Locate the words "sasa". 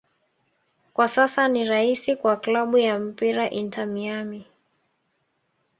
1.07-1.47